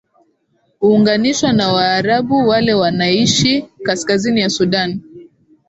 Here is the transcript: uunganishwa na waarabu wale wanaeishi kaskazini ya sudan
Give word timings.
uunganishwa 0.83 1.53
na 1.53 1.73
waarabu 1.73 2.47
wale 2.49 2.73
wanaeishi 2.73 3.61
kaskazini 3.83 4.41
ya 4.41 4.49
sudan 4.49 4.99